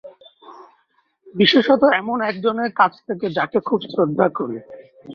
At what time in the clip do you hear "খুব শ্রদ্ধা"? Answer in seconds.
3.59-4.27